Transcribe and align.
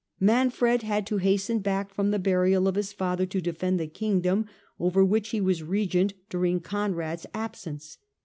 Manfred 0.19 0.81
had 0.81 1.05
to 1.05 1.17
hasten 1.17 1.59
back 1.59 1.93
from 1.93 2.09
the 2.09 2.17
burial 2.17 2.67
of 2.67 2.73
his 2.73 2.91
father 2.91 3.27
to 3.27 3.39
defend 3.39 3.79
the 3.79 3.85
Kingdom, 3.85 4.47
over 4.79 5.05
which 5.05 5.29
he 5.29 5.39
was 5.39 5.61
Regent 5.61 6.13
during 6.27 6.59
Conrad's 6.59 7.27
absence. 7.35 7.99